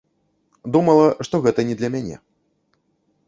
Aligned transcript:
Думала, 0.75 1.05
што 1.27 1.35
гэта 1.45 1.67
не 1.71 1.75
для 1.81 1.89
мяне. 1.97 2.15